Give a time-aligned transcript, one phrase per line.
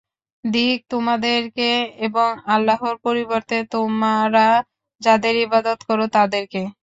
[0.43, 1.69] ধিক্ তোমাদেরকে
[2.07, 4.47] এবং আল্লাহর পরিবর্তে তোমরা
[5.01, 6.61] যাদের ইবাদত কর তাদেরকে।